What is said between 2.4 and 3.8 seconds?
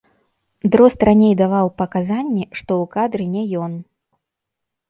што ў кадры не ён.